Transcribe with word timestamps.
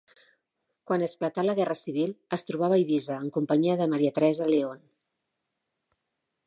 Quan 0.91 1.03
esclatà 1.07 1.43
la 1.45 1.55
guerra 1.59 1.75
civil 1.81 2.15
es 2.39 2.47
trobava 2.47 2.79
a 2.79 2.81
Eivissa 2.85 3.19
en 3.25 3.29
companyia 3.37 3.77
de 3.83 3.89
Maria 3.93 4.15
Teresa 4.19 4.51
León. 4.55 4.83